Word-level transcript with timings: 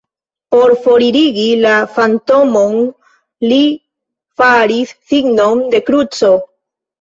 Por 0.53 0.71
foririgi 0.85 1.43
la 1.65 1.73
fantomon, 1.97 2.73
li 3.51 3.59
faris 4.41 4.95
signon 5.13 5.63
de 5.77 5.85
kruco. 5.93 6.33